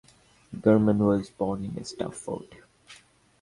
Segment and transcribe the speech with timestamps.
[0.59, 2.63] Gorman was born in Stafford.